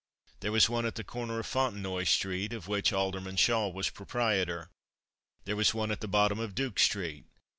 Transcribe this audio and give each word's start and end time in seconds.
There 0.39 0.51
was 0.51 0.67
one 0.67 0.87
at 0.87 0.95
the 0.95 1.03
corner 1.03 1.37
of 1.39 1.45
Fontenoy 1.45 2.05
street, 2.05 2.53
of 2.53 2.67
which 2.67 2.91
Alderman 2.91 3.35
Shaw 3.35 3.67
was 3.69 3.91
proprietor. 3.91 4.71
There 5.45 5.55
was 5.55 5.75
one 5.75 5.91
at 5.91 6.01
the 6.01 6.07
bottom 6.07 6.39
of 6.39 6.55
Duke 6.55 6.79
street. 6.79 7.25